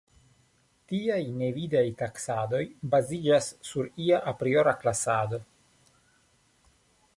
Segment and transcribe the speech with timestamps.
[0.91, 2.63] Tiaj ne vidaj taksadoj
[2.95, 5.43] baziĝas sur ia apriora klasado.